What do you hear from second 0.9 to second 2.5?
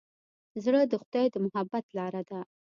خدای د محبت لاره ده.